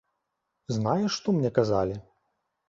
Знаеш, 0.77 1.11
што 1.19 1.27
мне 1.37 1.53
казалі? 1.59 1.95